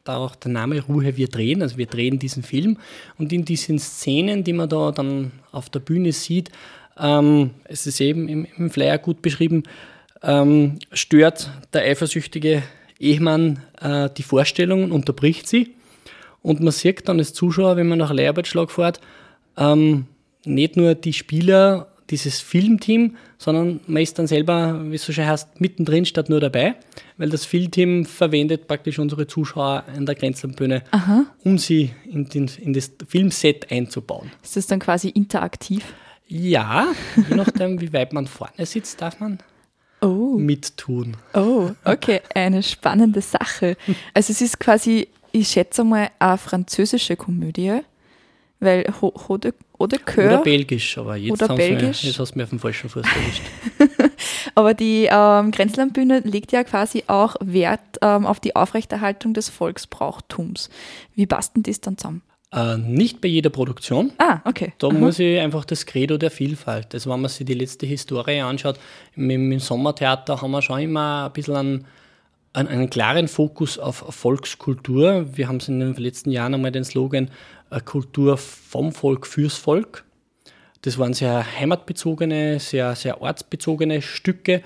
Da 0.03 0.17
auch 0.17 0.35
der 0.35 0.51
Name 0.51 0.81
Ruhe, 0.81 1.15
wir 1.15 1.27
drehen. 1.29 1.61
Also 1.61 1.77
wir 1.77 1.85
drehen 1.85 2.19
diesen 2.19 2.43
Film. 2.43 2.77
Und 3.17 3.31
in 3.31 3.45
diesen 3.45 3.79
Szenen, 3.79 4.43
die 4.43 4.53
man 4.53 4.67
da 4.67 4.91
dann 4.91 5.31
auf 5.51 5.69
der 5.69 5.79
Bühne 5.79 6.11
sieht, 6.11 6.51
ähm, 6.99 7.51
es 7.65 7.87
ist 7.87 7.99
eben 8.01 8.27
im, 8.27 8.47
im 8.57 8.69
Flyer 8.69 8.97
gut 8.97 9.21
beschrieben, 9.21 9.63
ähm, 10.21 10.79
stört 10.91 11.49
der 11.73 11.83
eifersüchtige 11.83 12.63
Ehemann 12.99 13.59
äh, 13.81 14.09
die 14.17 14.23
Vorstellung 14.23 14.83
und 14.83 14.91
unterbricht 14.91 15.47
sie. 15.47 15.75
Und 16.41 16.61
man 16.61 16.71
sieht 16.71 17.07
dann 17.07 17.19
als 17.19 17.33
Zuschauer, 17.33 17.77
wenn 17.77 17.87
man 17.87 17.99
nach 17.99 18.13
Leiharbeitsschlag 18.13 18.71
fährt, 18.71 18.99
ähm, 19.57 20.05
nicht 20.45 20.77
nur 20.77 20.95
die 20.95 21.13
Spieler, 21.13 21.87
dieses 22.09 22.39
Filmteam, 22.39 23.15
sondern 23.37 23.81
man 23.87 24.01
ist 24.01 24.17
dann 24.17 24.27
selber, 24.27 24.81
wie 24.89 24.95
es 24.95 25.05
so 25.05 25.13
schön 25.13 25.27
heißt, 25.27 25.61
mittendrin 25.61 26.05
statt 26.05 26.29
nur 26.29 26.39
dabei, 26.39 26.75
weil 27.17 27.29
das 27.29 27.45
Filmteam 27.45 28.05
verwendet 28.05 28.67
praktisch 28.67 28.99
unsere 28.99 29.27
Zuschauer 29.27 29.83
an 29.95 30.05
der 30.05 30.15
Grenzlandbühne, 30.15 30.83
um 31.43 31.57
sie 31.57 31.91
in, 32.09 32.27
den, 32.27 32.49
in 32.59 32.73
das 32.73 32.91
Filmset 33.07 33.71
einzubauen. 33.71 34.31
Ist 34.43 34.55
das 34.55 34.67
dann 34.67 34.79
quasi 34.79 35.09
interaktiv? 35.09 35.83
Ja, 36.29 36.87
je 37.27 37.35
nachdem, 37.35 37.81
wie 37.81 37.91
weit 37.91 38.13
man 38.13 38.27
vorne 38.27 38.65
sitzt, 38.65 39.01
darf 39.01 39.19
man 39.19 39.39
oh. 40.01 40.37
mittun. 40.37 41.17
Oh, 41.33 41.71
okay, 41.83 42.21
eine 42.35 42.61
spannende 42.61 43.21
Sache. 43.21 43.75
Also 44.13 44.31
es 44.31 44.39
ist 44.39 44.59
quasi, 44.59 45.07
ich 45.31 45.47
schätze 45.47 45.83
mal, 45.83 46.09
eine 46.19 46.37
französische 46.37 47.15
Komödie, 47.15 47.79
weil 48.59 48.85
Hode, 49.01 49.55
oder 49.79 49.97
Oder 50.17 50.43
belgisch, 50.43 50.97
aber 50.99 51.15
jetzt, 51.15 51.41
oder 51.41 51.55
belgisch. 51.55 52.03
Mir, 52.03 52.09
jetzt 52.09 52.19
hast 52.19 52.33
du 52.33 52.37
mir 52.37 52.43
auf 52.43 52.49
dem 52.49 52.59
falschen 52.59 52.89
Fuß 52.89 53.05
erwischt. 53.05 53.43
aber 54.55 54.75
die 54.75 55.07
ähm, 55.09 55.51
Grenzlandbühne 55.51 56.19
legt 56.19 56.51
ja 56.51 56.63
quasi 56.63 57.05
auch 57.07 57.37
Wert 57.39 57.97
ähm, 58.01 58.27
auf 58.27 58.39
die 58.39 58.55
Aufrechterhaltung 58.55 59.33
des 59.33 59.49
Volksbrauchtums. 59.49 60.69
Wie 61.15 61.25
passt 61.25 61.55
denn 61.55 61.63
das 61.63 61.81
dann 61.81 61.97
zusammen? 61.97 62.21
Äh, 62.51 62.77
nicht 62.77 63.21
bei 63.21 63.27
jeder 63.27 63.51
Produktion. 63.51 64.11
Ah, 64.17 64.39
okay. 64.43 64.73
Da 64.79 64.87
Aha. 64.87 64.97
muss 64.97 65.19
ich 65.19 65.39
einfach 65.39 65.65
das 65.65 65.85
Credo 65.85 66.17
der 66.17 66.31
Vielfalt. 66.31 66.93
Also 66.93 67.11
wenn 67.11 67.21
man 67.21 67.29
sich 67.29 67.45
die 67.45 67.53
letzte 67.53 67.85
Historie 67.85 68.41
anschaut, 68.41 68.79
im, 69.15 69.29
im 69.29 69.59
Sommertheater 69.59 70.41
haben 70.41 70.51
wir 70.51 70.61
schon 70.61 70.79
immer 70.79 71.25
ein 71.27 71.33
bisschen 71.33 71.55
einen, 71.55 71.85
einen, 72.53 72.67
einen 72.69 72.89
klaren 72.89 73.27
Fokus 73.27 73.77
auf 73.77 73.97
Volkskultur. 73.97 75.37
Wir 75.37 75.47
haben 75.47 75.57
es 75.57 75.67
in 75.67 75.79
den 75.79 75.93
letzten 75.95 76.31
Jahren 76.31 76.55
einmal 76.55 76.71
den 76.71 76.83
Slogan 76.83 77.29
äh, 77.69 77.79
Kultur 77.81 78.37
vom 78.37 78.91
Volk 78.93 79.27
fürs 79.27 79.55
Volk. 79.55 80.05
Das 80.81 80.97
waren 80.97 81.13
sehr 81.13 81.45
heimatbezogene, 81.59 82.59
sehr, 82.59 82.95
sehr 82.95 83.21
ortsbezogene 83.21 84.01
Stücke 84.01 84.63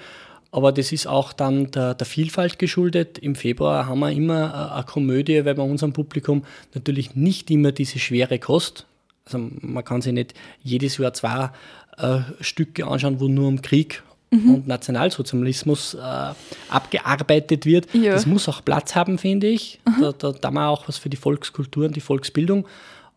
aber 0.53 0.72
das 0.72 0.91
ist 0.91 1.07
auch 1.07 1.33
dann 1.33 1.72
der, 1.72 1.95
der, 1.95 2.05
Vielfalt 2.05 2.60
geschuldet. 2.60 3.17
Im 3.17 3.33
Februar 3.33 3.88
haben 3.88 4.00
wir 4.00 4.12
immer 4.12 4.72
eine 4.72 4.83
Komödie, 4.83 5.43
weil 5.45 5.55
bei 5.55 5.63
unserem 5.63 5.93
Publikum 5.93 6.43
natürlich 6.75 7.15
nicht 7.15 7.50
immer 7.50 7.72
diese 7.72 7.98
schwere 7.98 8.38
Kost 8.38 8.86
Also 9.25 9.50
man 9.62 9.83
kann 9.83 10.03
sich 10.03 10.13
nicht 10.13 10.36
jedes 10.62 11.00
Jahr 11.00 11.12
zwei 11.13 11.50
äh, 11.98 12.19
Stücke 12.39 12.86
anschauen, 12.86 13.19
wo 13.19 13.27
nur 13.27 13.48
um 13.48 13.63
Krieg 13.63 14.03
mhm. 14.29 14.53
und 14.53 14.67
Nationalsozialismus 14.67 15.95
äh, 15.95 16.33
abgearbeitet 16.69 17.65
wird. 17.65 17.91
Ja. 17.95 18.13
Das 18.13 18.27
muss 18.27 18.48
auch 18.48 18.63
Platz 18.63 18.93
haben, 18.93 19.17
finde 19.17 19.48
ich. 19.48 19.79
Mhm. 19.88 20.01
Da, 20.01 20.12
da, 20.12 20.31
da 20.33 20.51
man 20.51 20.67
auch 20.67 20.88
was 20.88 21.00
für 21.00 21.10
die 21.10 21.17
Volkskultur 21.17 21.88
und 21.88 21.95
die 21.95 22.01
Volksbildung. 22.01 22.67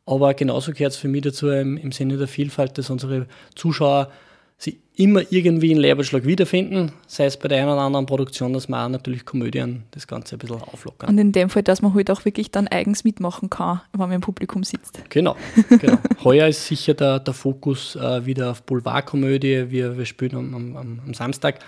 Aber 0.07 0.33
genauso 0.33 0.73
gehört 0.73 0.93
es 0.93 0.99
für 0.99 1.09
mich 1.09 1.23
dazu 1.23 1.51
im, 1.51 1.77
im 1.77 1.93
Sinne 1.93 2.17
der 2.17 2.29
Vielfalt, 2.29 2.79
dass 2.79 2.89
unsere 2.89 3.27
Zuschauer 3.55 4.11
sie 4.59 4.81
immer 4.95 5.21
irgendwie 5.31 5.73
in 5.73 5.79
Lehrbeschlag 5.79 6.25
wiederfinden, 6.25 6.93
sei 7.07 7.27
es 7.27 7.37
bei 7.37 7.49
der 7.49 7.59
einen 7.59 7.69
oder 7.71 7.83
anderen 7.83 8.07
Produktion, 8.07 8.55
dass 8.55 8.69
man 8.69 8.87
auch 8.87 8.89
natürlich 8.89 9.27
Komödien 9.27 9.83
das 9.91 10.07
Ganze 10.07 10.37
ein 10.37 10.39
bisschen 10.39 10.63
auflockern. 10.63 11.11
Und 11.11 11.19
in 11.19 11.33
dem 11.33 11.51
Fall, 11.51 11.63
dass 11.63 11.83
man 11.83 11.93
halt 11.93 12.11
auch 12.11 12.25
wirklich 12.25 12.51
dann 12.51 12.67
eigens 12.67 13.05
mitmachen 13.05 13.51
kann, 13.51 13.83
wenn 13.93 14.01
man 14.01 14.13
im 14.13 14.21
Publikum 14.23 14.65
sitzt. 14.65 14.99
Genau, 15.11 15.37
genau. 15.69 15.99
Heuer 16.25 16.49
ist 16.49 16.67
sicher 16.67 16.95
der, 16.95 17.21
der 17.21 17.35
Fokus 17.35 17.97
äh, 17.97 18.25
wieder 18.25 18.53
auf 18.53 18.63
Boulevardkomödie. 18.63 19.71
Wir, 19.71 19.99
wir 19.99 20.07
spielen 20.07 20.35
am, 20.35 20.55
am, 20.77 21.01
am, 21.05 21.15
Samstag 21.15 21.59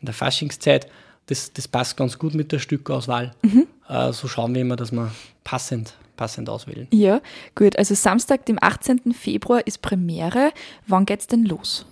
in 0.00 0.06
der 0.06 0.14
Faschingszeit. 0.14 0.86
Das, 1.26 1.52
das 1.52 1.66
passt 1.66 1.96
ganz 1.96 2.16
gut 2.16 2.34
mit 2.34 2.52
der 2.52 2.60
Stückauswahl. 2.60 3.32
Mhm. 3.42 3.66
Äh, 3.88 4.12
so 4.12 4.28
schauen 4.28 4.54
wir 4.54 4.62
immer, 4.62 4.76
dass 4.76 4.92
wir 4.92 5.10
passend 5.42 5.94
passend 6.16 6.48
auswählen. 6.48 6.88
Ja, 6.92 7.20
gut. 7.54 7.78
Also 7.78 7.94
Samstag, 7.94 8.46
dem 8.46 8.56
18. 8.58 9.12
Februar 9.12 9.66
ist 9.66 9.82
Premiere. 9.82 10.50
Wann 10.86 11.04
geht 11.04 11.20
es 11.20 11.26
denn 11.26 11.44
los? 11.44 11.84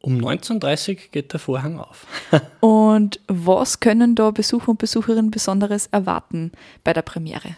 Um 0.00 0.18
19.30 0.18 0.90
Uhr 0.90 0.96
geht 1.10 1.32
der 1.32 1.40
Vorhang 1.40 1.78
auf. 1.80 2.06
und 2.60 3.20
was 3.26 3.80
können 3.80 4.14
da 4.14 4.30
Besucher 4.30 4.70
und 4.70 4.78
Besucherinnen 4.78 5.30
Besonderes 5.30 5.88
erwarten 5.88 6.52
bei 6.84 6.92
der 6.92 7.02
Premiere? 7.02 7.56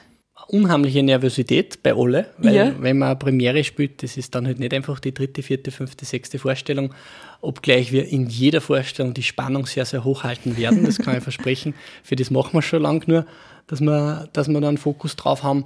Unheimliche 0.48 1.02
Nervosität 1.02 1.82
bei 1.82 1.94
alle, 1.94 2.30
weil 2.38 2.54
ja. 2.54 2.74
wenn 2.80 2.98
man 2.98 3.10
eine 3.10 3.16
Premiere 3.16 3.62
spielt, 3.62 4.02
das 4.02 4.16
ist 4.16 4.34
dann 4.34 4.46
halt 4.46 4.58
nicht 4.58 4.74
einfach 4.74 4.98
die 4.98 5.14
dritte, 5.14 5.42
vierte, 5.42 5.70
fünfte, 5.70 6.04
sechste 6.04 6.40
Vorstellung, 6.40 6.92
obgleich 7.40 7.92
wir 7.92 8.08
in 8.08 8.26
jeder 8.26 8.60
Vorstellung 8.60 9.14
die 9.14 9.22
Spannung 9.22 9.66
sehr, 9.66 9.84
sehr 9.84 10.02
hoch 10.02 10.24
halten 10.24 10.56
werden, 10.56 10.84
das 10.84 10.98
kann 10.98 11.18
ich 11.18 11.22
versprechen. 11.22 11.74
Für 12.02 12.16
das 12.16 12.30
machen 12.30 12.54
wir 12.54 12.62
schon 12.62 12.82
lange 12.82 13.02
nur, 13.06 13.26
dass 13.68 13.80
wir, 13.80 14.28
dass 14.32 14.48
wir 14.48 14.60
da 14.60 14.68
einen 14.68 14.78
Fokus 14.78 15.14
drauf 15.14 15.44
haben. 15.44 15.64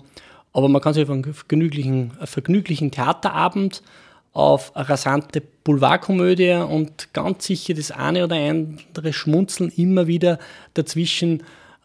Aber 0.52 0.68
man 0.68 0.82
kann 0.82 0.92
sich 0.92 1.04
auf 1.04 1.10
einen 1.10 1.32
vergnüglichen, 1.32 2.12
einen 2.18 2.26
vergnüglichen 2.26 2.90
Theaterabend 2.90 3.82
auf 4.32 4.76
eine 4.76 4.88
rasante 4.88 5.40
Boulevardkomödie 5.64 6.52
und 6.52 7.12
ganz 7.12 7.46
sicher 7.46 7.74
das 7.74 7.90
eine 7.90 8.24
oder 8.24 8.36
andere 8.36 9.12
Schmunzeln 9.12 9.72
immer 9.76 10.06
wieder 10.06 10.38
dazwischen, 10.74 11.40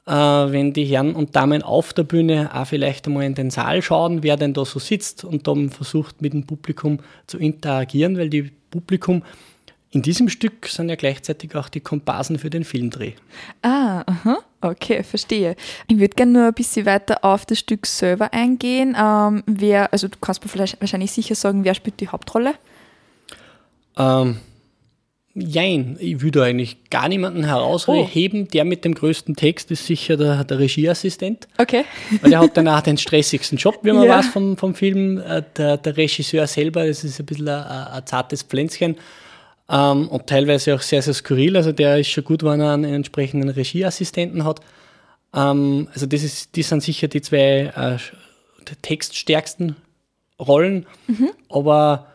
äh, 0.06 0.12
wenn 0.12 0.74
die 0.74 0.86
Herren 0.86 1.16
und 1.16 1.36
Damen 1.36 1.64
auf 1.64 1.94
der 1.94 2.04
Bühne 2.04 2.52
auch 2.54 2.68
vielleicht 2.68 3.08
einmal 3.08 3.24
in 3.24 3.36
den 3.36 3.50
Saal 3.50 3.82
schauen, 3.82 4.22
wer 4.22 4.36
denn 4.36 4.54
da 4.54 4.66
so 4.66 4.80
sitzt 4.80 5.24
und 5.24 5.48
dann 5.48 5.70
versucht 5.70 6.22
mit 6.22 6.34
dem 6.34 6.46
Publikum 6.46 7.00
zu 7.26 7.38
interagieren, 7.38 8.18
weil 8.18 8.30
die 8.30 8.52
Publikum 8.70 9.24
in 9.92 10.04
diesem 10.04 10.30
Stück 10.30 10.68
sind 10.68 10.90
ja 10.90 10.96
gleichzeitig 10.96 11.56
auch 11.56 11.68
die 11.68 11.80
Komparsen 11.80 12.38
für 12.38 12.52
den 12.52 12.64
Filmdreh. 12.64 13.14
Ah, 13.64 14.04
aha. 14.06 14.38
Okay, 14.62 15.04
verstehe. 15.04 15.56
Ich 15.88 15.98
würde 15.98 16.16
gerne 16.16 16.32
nur 16.32 16.48
ein 16.48 16.54
bisschen 16.54 16.86
weiter 16.86 17.24
auf 17.24 17.46
das 17.46 17.60
Stück 17.60 17.88
selber 17.88 18.32
eingehen. 18.34 18.96
Ähm, 19.00 19.42
wer, 19.48 19.92
also 19.92 20.08
du 20.08 20.18
kannst 20.22 20.44
mir 20.44 20.50
vielleicht 20.50 20.80
wahrscheinlich 20.80 21.12
sicher 21.12 21.34
sagen, 21.34 21.64
wer 21.64 21.74
spielt 21.74 22.00
die 22.02 22.10
Hauptrolle? 22.10 22.54
Ähm, 24.00 24.38
jein, 25.36 25.98
ich 26.00 26.22
würde 26.22 26.44
eigentlich 26.44 26.90
gar 26.90 27.08
niemanden 27.10 27.44
herausheben. 27.44 28.44
Oh. 28.44 28.52
Der 28.52 28.66
mit 28.66 28.86
dem 28.86 28.96
größten 28.96 29.36
Text 29.36 29.70
ist 29.72 29.86
sicher 29.86 30.18
der, 30.18 30.44
der 30.44 30.60
Regieassistent. 30.60 31.48
Okay. 31.58 31.84
Weil 32.22 32.34
er 32.34 32.40
hat 32.40 32.58
dann 32.58 32.68
auch 32.68 32.82
den 32.82 32.98
stressigsten 32.98 33.58
Job, 33.58 33.80
wie 33.84 33.92
man 33.92 34.06
ja. 34.06 34.18
weiß 34.18 34.28
vom, 34.28 34.58
vom 34.58 34.74
Film. 34.74 35.20
Äh, 35.20 35.44
der, 35.58 35.78
der 35.78 35.98
Regisseur 35.98 36.48
selber, 36.48 36.88
das 36.88 37.04
ist 37.04 37.20
ein 37.20 37.26
bisschen 37.26 37.50
ein, 37.50 37.64
ein 37.64 38.06
zartes 38.06 38.44
Pflänzchen 38.44 38.96
ähm, 39.70 40.08
und 40.08 40.28
teilweise 40.28 40.76
auch 40.76 40.82
sehr, 40.82 41.02
sehr 41.02 41.14
skurril. 41.14 41.56
Also 41.56 41.72
der 41.72 42.00
ist 42.00 42.10
schon 42.10 42.24
gut, 42.24 42.44
wenn 42.44 42.60
er 42.60 42.74
einen 42.74 42.86
entsprechenden 42.86 43.50
Regieassistenten 43.50 44.44
hat. 44.44 44.62
Ähm, 45.34 45.88
also 45.94 46.06
das, 46.06 46.24
ist, 46.24 46.56
die 46.56 46.64
sind 46.64 46.82
sicher 46.82 47.08
die 47.08 47.22
zwei 47.22 47.72
äh, 47.76 47.98
textstärksten 48.82 49.76
Rollen, 50.40 50.86
mhm. 51.08 51.30
aber 51.50 52.08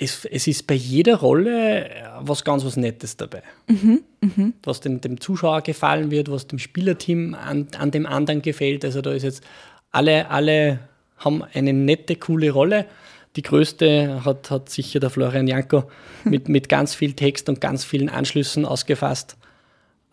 es, 0.00 0.24
es, 0.24 0.46
ist 0.46 0.66
bei 0.66 0.74
jeder 0.74 1.16
Rolle 1.16 1.90
was 2.20 2.44
ganz 2.44 2.64
was 2.64 2.76
Nettes 2.76 3.16
dabei. 3.16 3.42
Mhm, 3.66 4.02
mh. 4.20 4.52
Was 4.62 4.80
dem, 4.80 5.00
dem, 5.00 5.20
Zuschauer 5.20 5.62
gefallen 5.62 6.10
wird, 6.10 6.30
was 6.30 6.46
dem 6.46 6.58
Spielerteam 6.58 7.34
an, 7.34 7.66
an, 7.76 7.90
dem 7.90 8.06
anderen 8.06 8.40
gefällt. 8.40 8.84
Also 8.84 9.02
da 9.02 9.12
ist 9.12 9.24
jetzt 9.24 9.42
alle, 9.90 10.30
alle 10.30 10.78
haben 11.16 11.42
eine 11.52 11.72
nette, 11.72 12.14
coole 12.14 12.50
Rolle. 12.50 12.86
Die 13.34 13.42
größte 13.42 14.24
hat, 14.24 14.50
hat 14.50 14.68
sicher 14.68 15.00
der 15.00 15.10
Florian 15.10 15.48
Janko 15.48 15.84
mit, 16.24 16.48
mit 16.48 16.68
ganz 16.68 16.94
viel 16.94 17.14
Text 17.14 17.48
und 17.48 17.60
ganz 17.60 17.84
vielen 17.84 18.08
Anschlüssen 18.08 18.64
ausgefasst. 18.64 19.36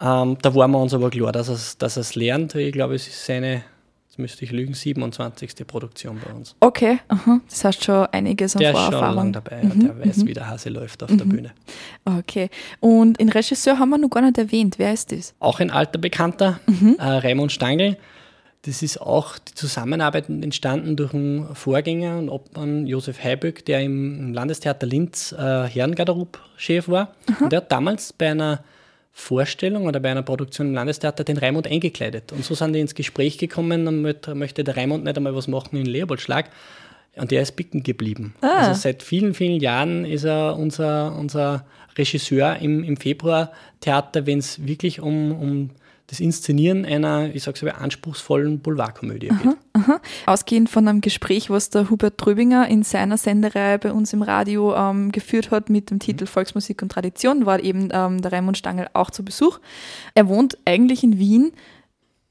Ähm, 0.02 0.38
da 0.42 0.56
waren 0.56 0.72
wir 0.72 0.82
uns 0.82 0.96
aber 0.96 1.12
klar, 1.12 1.32
dass 1.32 1.48
er 1.48 1.56
es 1.56 1.78
dass 1.78 2.16
lernt. 2.16 2.56
Ich 2.56 2.74
glaube, 2.74 2.96
es 2.96 3.08
ist 3.08 3.24
seine, 3.24 3.64
jetzt 4.16 4.20
müsste 4.20 4.46
ich 4.46 4.52
lügen, 4.52 4.74
27. 4.74 5.68
Produktion 5.68 6.20
bei 6.24 6.32
uns. 6.34 6.56
Okay, 6.62 7.00
aha. 7.10 7.42
das 7.50 7.66
heißt 7.66 7.84
schon 7.84 8.06
einiges 8.08 8.56
an 8.56 8.62
der 8.62 8.72
Vorerfahrung. 8.72 9.34
Der 9.34 9.42
ist 9.42 9.50
schon 9.50 9.60
lange 9.60 9.72
dabei, 9.72 9.76
mhm. 9.76 9.80
der 9.82 10.08
weiß, 10.08 10.18
mhm. 10.18 10.28
wie 10.28 10.34
der 10.34 10.48
Hase 10.50 10.70
läuft 10.70 11.04
auf 11.04 11.10
mhm. 11.10 11.18
der 11.18 11.26
Bühne. 11.26 11.52
Okay, 12.06 12.50
und 12.80 13.20
den 13.20 13.30
Regisseur 13.30 13.78
haben 13.78 13.90
wir 13.90 13.98
noch 13.98 14.10
gar 14.10 14.22
nicht 14.22 14.38
erwähnt. 14.38 14.76
Wer 14.78 14.94
ist 14.94 15.12
das? 15.12 15.34
Auch 15.40 15.60
ein 15.60 15.70
alter 15.70 16.00
Bekannter, 16.00 16.60
mhm. 16.66 16.96
äh, 16.98 17.04
Raimund 17.04 17.52
Stangl. 17.52 17.98
Das 18.62 18.82
ist 18.82 19.00
auch 19.00 19.38
die 19.38 19.54
Zusammenarbeit 19.54 20.30
entstanden 20.30 20.96
durch 20.96 21.14
einen 21.14 21.54
Vorgänger 21.54 22.18
und 22.18 22.30
Obmann 22.30 22.88
Josef 22.88 23.22
Heiböck, 23.22 23.66
der 23.66 23.82
im 23.82 24.34
Landestheater 24.34 24.88
Linz 24.88 25.34
äh, 25.34 25.66
Herrengarderob-Chef 25.68 26.88
war. 26.88 27.14
Mhm. 27.28 27.36
Und 27.44 27.52
der 27.52 27.58
hat 27.58 27.72
damals 27.72 28.14
bei 28.14 28.32
einer 28.32 28.64
Vorstellung 29.18 29.86
oder 29.86 30.02
bei 30.02 30.12
einer 30.12 30.24
Produktion 30.24 30.68
im 30.68 30.74
Landestheater 30.74 31.24
den 31.24 31.38
Raimund 31.38 31.68
eingekleidet. 31.68 32.34
Und 32.34 32.44
so 32.44 32.54
sind 32.54 32.74
die 32.74 32.82
ins 32.82 32.96
Gespräch 32.96 33.38
gekommen 33.38 33.88
und 33.88 34.02
möchte 34.02 34.66
der 34.66 34.76
Raimund 34.76 35.06
nicht 35.06 35.16
einmal 35.16 35.34
was 35.34 35.48
machen 35.48 35.78
in 35.78 35.86
Leopoldschlag. 35.86 36.50
Und 37.16 37.32
der 37.32 37.42
ist 37.42 37.56
bicken 37.56 37.82
geblieben. 37.82 38.36
Ah. 38.42 38.68
Also 38.68 38.82
seit 38.82 39.02
vielen, 39.02 39.34
vielen 39.34 39.62
Jahren 39.62 40.04
ist 40.04 40.26
er 40.26 40.58
unser, 40.58 41.18
unser 41.18 41.66
Regisseur 41.98 42.58
im, 42.58 42.84
im 42.84 42.98
Februar-Theater, 42.98 44.26
wenn 44.26 44.40
es 44.40 44.68
wirklich 44.68 45.00
um, 45.00 45.32
um 45.32 45.70
das 46.08 46.20
Inszenieren 46.20 46.86
einer, 46.86 47.34
ich 47.34 47.44
sage 47.44 47.56
es 47.56 47.64
mal, 47.64 47.72
anspruchsvollen 47.72 48.60
Boulevardkomödie 48.60 49.32
aha, 49.32 49.40
geht. 49.42 49.58
Aha. 49.74 50.02
Ausgehend 50.28 50.70
von 50.70 50.88
einem 50.88 51.02
Gespräch, 51.02 51.50
was 51.50 51.72
der 51.72 51.90
Hubert 51.90 52.18
Tröbinger 52.18 52.68
in 52.68 52.84
seiner 52.84 53.18
Sendereihe 53.18 53.80
bei 53.80 53.92
uns 53.92 54.14
im 54.14 54.22
Radio 54.22 54.76
ähm, 54.76 55.12
geführt 55.12 55.50
hat 55.50 55.70
mit 55.70 55.90
dem 55.90 56.00
Titel 56.00 56.26
mhm. 56.26 56.30
Volksmusik 56.30 56.82
und 56.84 56.92
Tradition, 56.92 57.46
war 57.46 57.64
eben 57.64 57.90
ähm, 57.92 58.22
der 58.22 58.32
Raimund 58.32 58.58
Stangl 58.58 58.88
auch 58.94 59.10
zu 59.10 59.26
Besuch. 59.26 59.60
Er 60.14 60.28
wohnt 60.28 60.58
eigentlich 60.66 61.04
in 61.04 61.18
Wien, 61.18 61.52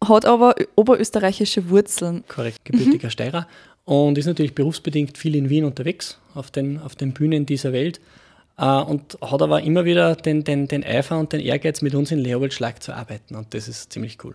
hat 0.07 0.25
aber 0.25 0.55
oberösterreichische 0.77 1.69
Wurzeln. 1.69 2.23
Korrekt, 2.29 2.65
gebürtiger 2.65 3.09
mhm. 3.09 3.13
Steirer 3.13 3.49
und 3.85 4.17
ist 4.17 4.27
natürlich 4.27 4.55
berufsbedingt 4.55 5.19
viel 5.19 5.35
in 5.37 5.51
Wien 5.51 5.65
unterwegs, 5.65 6.19
auf 6.35 6.51
den, 6.51 6.79
auf 6.79 6.95
den 6.95 7.13
Bühnen 7.13 7.47
dieser 7.47 7.73
Welt. 7.73 8.01
Uh, 8.57 8.85
und 8.87 9.19
hat 9.21 9.43
aber 9.43 9.63
immer 9.63 9.85
wieder 9.85 10.15
den, 10.15 10.45
den, 10.45 10.69
den 10.69 10.85
Eifer 10.85 11.19
und 11.19 11.33
den 11.33 11.41
Ehrgeiz, 11.41 11.83
mit 11.83 11.93
uns 11.93 12.13
in 12.13 12.21
Leopold 12.21 12.55
Schlag 12.55 12.81
zu 12.85 12.95
arbeiten. 12.95 13.35
Und 13.35 13.53
das 13.53 13.67
ist 13.67 13.93
ziemlich 13.93 14.19
cool. 14.23 14.33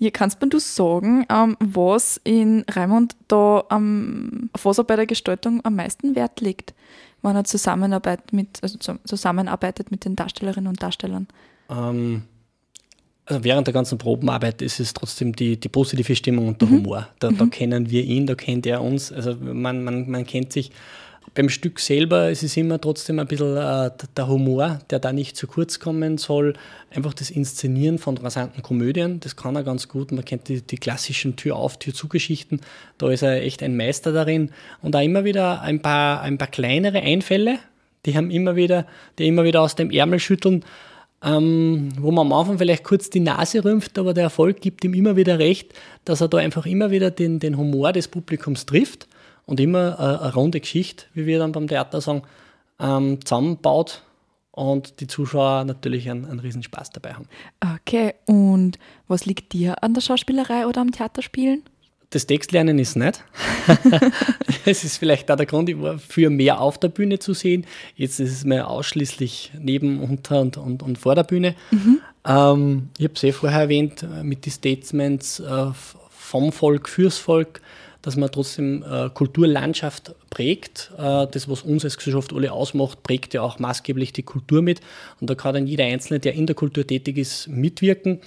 Ja, 0.00 0.10
kannst 0.10 0.38
du 0.42 0.58
sagen, 0.58 1.24
ähm, 1.30 1.56
was 1.60 2.20
in 2.24 2.64
Raimund 2.68 3.14
da, 3.28 3.58
um, 3.70 4.50
auf 4.54 4.64
was 4.64 4.78
er 4.78 4.84
bei 4.84 4.96
der 4.96 5.06
Gestaltung 5.06 5.64
am 5.64 5.76
meisten 5.76 6.16
Wert 6.16 6.40
legt, 6.40 6.74
wenn 7.22 7.36
er 7.36 7.44
zusammenarbeitet 7.44 8.32
mit, 8.32 8.58
also 8.60 8.76
zusammenarbeitet 9.04 9.92
mit 9.92 10.04
den 10.04 10.16
Darstellerinnen 10.16 10.66
und 10.66 10.82
Darstellern? 10.82 11.28
Ähm, 11.68 12.24
also 13.24 13.44
während 13.44 13.68
der 13.68 13.74
ganzen 13.74 13.98
Probenarbeit 13.98 14.62
ist 14.62 14.80
es 14.80 14.94
trotzdem 14.94 15.36
die, 15.36 15.60
die 15.60 15.68
positive 15.68 16.16
Stimmung 16.16 16.48
und 16.48 16.60
der 16.60 16.66
mhm. 16.66 16.72
Humor. 16.72 17.08
Da, 17.20 17.30
mhm. 17.30 17.38
da 17.38 17.46
kennen 17.46 17.90
wir 17.90 18.02
ihn, 18.02 18.26
da 18.26 18.34
kennt 18.34 18.66
er 18.66 18.82
uns. 18.82 19.12
Also 19.12 19.36
man, 19.36 19.84
man, 19.84 20.10
man 20.10 20.26
kennt 20.26 20.52
sich 20.52 20.72
beim 21.34 21.48
Stück 21.48 21.78
selber 21.78 22.30
ist 22.30 22.42
es 22.42 22.56
immer 22.56 22.80
trotzdem 22.80 23.18
ein 23.18 23.26
bisschen 23.26 23.56
äh, 23.56 23.90
der 24.16 24.28
Humor, 24.28 24.80
der 24.90 24.98
da 24.98 25.12
nicht 25.12 25.36
zu 25.36 25.46
kurz 25.46 25.78
kommen 25.78 26.18
soll. 26.18 26.54
Einfach 26.92 27.14
das 27.14 27.30
Inszenieren 27.30 27.98
von 27.98 28.18
rasanten 28.18 28.62
Komödien, 28.62 29.20
das 29.20 29.36
kann 29.36 29.54
er 29.54 29.62
ganz 29.62 29.88
gut. 29.88 30.10
Man 30.10 30.24
kennt 30.24 30.48
die, 30.48 30.62
die 30.62 30.76
klassischen 30.76 31.36
Tür 31.36 31.56
auf, 31.56 31.78
Tür 31.78 31.94
zu 31.94 32.08
Geschichten. 32.08 32.60
Da 32.98 33.10
ist 33.10 33.22
er 33.22 33.42
echt 33.42 33.62
ein 33.62 33.76
Meister 33.76 34.12
darin. 34.12 34.50
Und 34.82 34.96
auch 34.96 35.02
immer 35.02 35.24
wieder 35.24 35.62
ein 35.62 35.80
paar, 35.80 36.20
ein 36.22 36.38
paar 36.38 36.48
kleinere 36.48 37.00
Einfälle, 37.00 37.58
die 38.06 38.16
haben 38.16 38.30
immer 38.30 38.56
wieder, 38.56 38.86
die 39.18 39.26
immer 39.26 39.44
wieder 39.44 39.60
aus 39.60 39.76
dem 39.76 39.90
Ärmel 39.90 40.18
schütteln. 40.18 40.64
Ähm, 41.22 41.90
wo 41.98 42.10
man 42.10 42.26
am 42.26 42.32
Anfang 42.32 42.56
vielleicht 42.56 42.82
kurz 42.82 43.10
die 43.10 43.20
Nase 43.20 43.62
rümpft, 43.62 43.98
aber 43.98 44.14
der 44.14 44.24
Erfolg 44.24 44.62
gibt 44.62 44.84
ihm 44.86 44.94
immer 44.94 45.16
wieder 45.16 45.38
recht, 45.38 45.74
dass 46.06 46.22
er 46.22 46.28
da 46.28 46.38
einfach 46.38 46.64
immer 46.64 46.90
wieder 46.90 47.10
den, 47.10 47.40
den 47.40 47.58
Humor 47.58 47.92
des 47.92 48.08
Publikums 48.08 48.64
trifft 48.64 49.06
und 49.50 49.60
immer 49.60 49.98
eine, 49.98 50.20
eine 50.20 50.34
runde 50.34 50.60
Geschichte, 50.60 51.04
wie 51.12 51.26
wir 51.26 51.38
dann 51.38 51.52
beim 51.52 51.66
Theater 51.66 52.00
sagen, 52.00 52.22
ähm, 52.78 53.24
zusammenbaut 53.24 54.02
und 54.52 55.00
die 55.00 55.06
Zuschauer 55.06 55.64
natürlich 55.64 56.08
einen, 56.08 56.24
einen 56.24 56.40
Riesenspaß 56.40 56.90
dabei 56.90 57.14
haben. 57.14 57.26
Okay, 57.80 58.14
und 58.26 58.78
was 59.08 59.26
liegt 59.26 59.52
dir 59.52 59.82
an 59.82 59.92
der 59.92 60.00
Schauspielerei 60.00 60.66
oder 60.66 60.80
am 60.80 60.92
Theaterspielen? 60.92 61.64
das 62.10 62.26
Textlernen 62.26 62.78
ist 62.78 62.96
nicht. 62.96 63.24
Es 64.66 64.84
ist 64.84 64.98
vielleicht 64.98 65.30
da 65.30 65.36
der 65.36 65.46
Grund, 65.46 65.68
ich 65.68 65.80
war 65.80 65.98
für 65.98 66.28
mehr 66.28 66.60
auf 66.60 66.76
der 66.76 66.88
Bühne 66.88 67.18
zu 67.18 67.32
sehen. 67.32 67.64
Jetzt 67.96 68.20
ist 68.20 68.32
es 68.32 68.44
mehr 68.44 68.68
ausschließlich 68.68 69.52
neben, 69.58 70.00
unter 70.00 70.40
und, 70.40 70.56
und, 70.56 70.82
und 70.82 70.98
vor 70.98 71.14
der 71.14 71.22
Bühne. 71.22 71.54
Mhm. 71.70 72.00
Ähm, 72.26 72.88
ich 72.98 73.04
habe 73.04 73.14
es 73.14 73.22
eh 73.22 73.32
vorher 73.32 73.60
erwähnt, 73.60 74.02
äh, 74.02 74.22
mit 74.22 74.44
den 74.44 74.52
Statements 74.52 75.40
äh, 75.40 75.66
vom 76.10 76.52
Volk, 76.52 76.88
fürs 76.88 77.16
Volk, 77.16 77.62
dass 78.02 78.16
man 78.16 78.30
trotzdem 78.30 78.82
äh, 78.82 79.10
Kulturlandschaft 79.10 80.14
prägt. 80.30 80.92
Äh, 80.96 81.26
das, 81.30 81.48
was 81.48 81.62
uns 81.62 81.84
als 81.84 81.96
Gesellschaft 81.96 82.32
alle 82.32 82.52
ausmacht, 82.52 83.02
prägt 83.02 83.34
ja 83.34 83.42
auch 83.42 83.58
maßgeblich 83.58 84.12
die 84.12 84.22
Kultur 84.22 84.62
mit. 84.62 84.80
Und 85.20 85.28
da 85.28 85.34
kann 85.34 85.54
dann 85.54 85.66
jeder 85.66 85.84
Einzelne, 85.84 86.20
der 86.20 86.34
in 86.34 86.46
der 86.46 86.56
Kultur 86.56 86.86
tätig 86.86 87.18
ist, 87.18 87.48
mitwirken. 87.48 88.20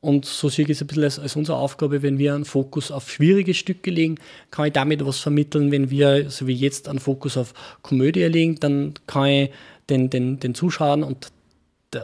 Und 0.00 0.26
so 0.26 0.50
sehe 0.50 0.66
ich 0.66 0.70
es 0.72 0.82
ein 0.82 0.86
bisschen 0.86 1.04
als, 1.04 1.18
als, 1.18 1.34
unsere 1.34 1.56
Aufgabe, 1.56 2.02
wenn 2.02 2.18
wir 2.18 2.34
einen 2.34 2.44
Fokus 2.44 2.90
auf 2.90 3.10
schwierige 3.10 3.54
Stücke 3.54 3.90
legen, 3.90 4.16
kann 4.50 4.66
ich 4.66 4.74
damit 4.74 5.04
was 5.06 5.18
vermitteln. 5.20 5.72
Wenn 5.72 5.90
wir, 5.90 6.28
so 6.30 6.46
wie 6.46 6.52
jetzt, 6.52 6.88
einen 6.88 6.98
Fokus 6.98 7.38
auf 7.38 7.54
Komödie 7.80 8.24
legen, 8.24 8.60
dann 8.60 8.92
kann 9.06 9.26
ich 9.26 9.50
den, 9.88 10.10
den, 10.10 10.38
den 10.40 10.54
Zuschauern 10.54 11.02
und 11.02 11.28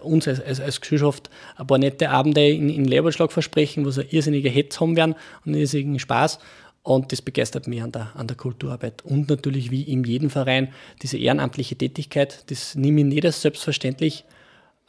uns 0.02 0.26
als, 0.28 0.40
als, 0.40 0.60
als, 0.60 0.80
Gesellschaft 0.80 1.28
ein 1.56 1.66
paar 1.66 1.76
nette 1.76 2.08
Abende 2.08 2.48
in, 2.48 2.70
in 2.70 2.84
Leberschlag 2.86 3.32
versprechen, 3.32 3.84
wo 3.84 3.90
sie 3.90 4.02
irrsinnige 4.02 4.48
Hetz 4.48 4.80
haben 4.80 4.96
werden 4.96 5.14
und 5.44 5.54
irrsinnigen 5.54 5.98
Spaß. 5.98 6.38
Und 6.82 7.12
das 7.12 7.20
begeistert 7.20 7.66
mich 7.66 7.82
an 7.82 7.92
der, 7.92 8.16
an 8.16 8.26
der 8.26 8.36
Kulturarbeit. 8.36 9.04
Und 9.04 9.28
natürlich, 9.28 9.70
wie 9.70 9.82
in 9.82 10.02
jedem 10.04 10.30
Verein, 10.30 10.68
diese 11.02 11.18
ehrenamtliche 11.18 11.76
Tätigkeit, 11.76 12.50
das 12.50 12.74
nehme 12.74 13.00
ich 13.00 13.06
nicht 13.06 13.24
als 13.24 13.42
selbstverständlich. 13.42 14.24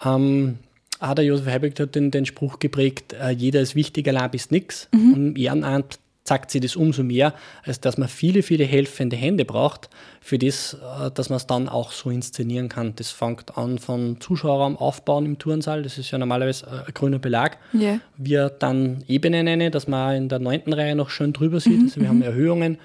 Ähm, 0.04 0.60
auch 1.00 1.16
der 1.16 1.26
Josef 1.26 1.48
Heiberg 1.48 1.80
hat 1.80 1.96
den, 1.96 2.12
den 2.12 2.26
Spruch 2.26 2.60
geprägt, 2.60 3.14
äh, 3.14 3.32
jeder 3.32 3.60
ist 3.60 3.76
wichtig, 3.76 4.08
allein 4.08 4.32
ist 4.32 4.52
nichts. 4.52 4.88
Mhm. 4.94 5.14
Und 5.14 5.28
im 5.28 5.36
Ehrenamt 5.36 6.00
zeigt 6.32 6.52
sich 6.52 6.62
das 6.62 6.78
umso 6.78 7.04
mehr, 7.04 7.34
als 7.66 7.82
dass 7.82 7.98
man 7.98 8.08
viele, 8.08 8.42
viele 8.42 8.64
helfende 8.64 9.18
Hände 9.18 9.44
braucht, 9.44 9.90
für 10.22 10.38
das, 10.38 10.76
äh, 10.76 11.12
dass 11.12 11.30
man 11.30 11.36
es 11.36 11.46
dann 11.46 11.68
auch 11.68 11.92
so 11.92 12.10
inszenieren 12.10 12.70
kann. 12.70 12.94
Das 12.96 13.12
fängt 13.12 13.58
an 13.58 13.80
von 13.80 14.22
Zuschauerraum 14.22 14.78
aufbauen 14.78 15.26
im 15.26 15.40
Turnsaal, 15.40 15.84
das 15.84 15.98
ist 15.98 16.10
ja 16.10 16.18
normalerweise 16.18 16.68
äh, 16.68 16.88
ein 16.88 16.94
grüner 16.94 17.20
Belag. 17.20 17.58
Yeah. 17.74 18.00
Wir 18.16 18.50
dann 18.50 19.04
Ebenen 19.10 19.44
nennen, 19.44 19.74
dass 19.74 19.90
man 19.90 20.16
in 20.16 20.30
der 20.30 20.40
neunten 20.40 20.72
Reihe 20.72 20.96
noch 20.96 21.10
schön 21.10 21.34
drüber 21.34 21.60
sieht. 21.60 21.80
Mhm. 21.80 21.86
Also 21.86 22.00
wir 22.00 22.08
haben 22.08 22.18
mhm. 22.18 22.24
Erhöhungen. 22.24 22.78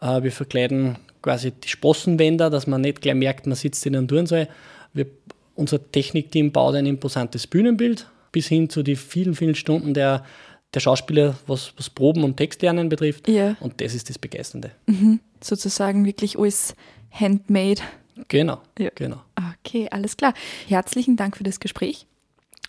Äh, 0.00 0.24
wir 0.24 0.32
verkleiden 0.32 0.96
quasi 1.22 1.52
die 1.52 1.68
Sprossenwände, 1.68 2.50
dass 2.50 2.66
man 2.66 2.80
nicht 2.80 3.02
gleich 3.02 3.14
merkt, 3.14 3.46
man 3.46 3.54
sitzt 3.54 3.86
in 3.86 3.94
einem 3.94 4.08
Turnsaal. 4.08 4.48
Wir 4.92 5.06
unser 5.54 5.92
Technikteam 5.92 6.50
baut 6.50 6.74
ein 6.74 6.86
imposantes 6.86 7.46
Bühnenbild 7.46 8.06
bis 8.32 8.48
hin 8.48 8.68
zu 8.70 8.82
den 8.82 8.96
vielen, 8.96 9.34
vielen 9.34 9.54
Stunden 9.54 9.94
der, 9.94 10.24
der 10.74 10.80
Schauspieler, 10.80 11.34
was, 11.46 11.72
was 11.76 11.90
Proben 11.90 12.24
und 12.24 12.36
Textlernen 12.36 12.88
betrifft. 12.88 13.28
Ja. 13.28 13.56
Und 13.60 13.80
das 13.80 13.94
ist 13.94 14.08
das 14.08 14.18
Begeisternde. 14.18 14.70
Mhm. 14.86 15.20
Sozusagen 15.42 16.04
wirklich 16.04 16.38
alles 16.38 16.74
handmade. 17.10 17.82
Genau, 18.28 18.60
ja. 18.78 18.90
genau. 18.94 19.22
Okay, 19.64 19.88
alles 19.90 20.16
klar. 20.16 20.34
Herzlichen 20.68 21.16
Dank 21.16 21.36
für 21.36 21.44
das 21.44 21.60
Gespräch. 21.60 22.06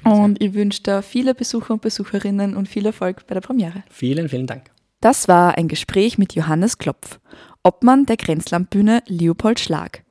Und 0.03 0.41
ich 0.41 0.53
wünsche 0.53 0.81
dir 0.81 1.01
viele 1.01 1.35
Besucher 1.35 1.73
und 1.73 1.81
Besucherinnen 1.81 2.55
und 2.55 2.67
viel 2.67 2.85
Erfolg 2.85 3.27
bei 3.27 3.33
der 3.35 3.41
Premiere. 3.41 3.83
Vielen, 3.89 4.29
vielen 4.29 4.47
Dank. 4.47 4.71
Das 4.99 5.27
war 5.27 5.57
ein 5.57 5.67
Gespräch 5.67 6.17
mit 6.17 6.33
Johannes 6.33 6.77
Klopf, 6.77 7.19
Obmann 7.63 8.05
der 8.05 8.17
Grenzlandbühne 8.17 9.03
Leopold 9.07 9.59
Schlag. 9.59 10.03